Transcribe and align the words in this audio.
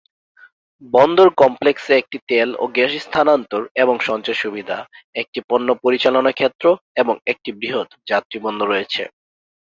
বন্দর 0.93 1.27
কমপ্লেক্সে 1.41 1.93
একটি 1.97 2.17
তেল 2.29 2.49
ও 2.57 2.75
গ্যাস 2.75 2.93
স্থানান্তর 3.05 3.61
এবং 3.75 3.95
সঞ্চয় 4.07 4.37
সুবিধা, 4.43 4.77
একটি 5.15 5.39
পণ্য-পরিচালনা 5.49 6.31
ক্ষেত্র 6.31 6.65
এবং 6.95 7.15
একটি 7.31 7.49
বৃহত 7.59 7.89
যাত্রী 8.09 8.37
বন্দর 8.45 8.67
রয়েছে। 8.69 9.03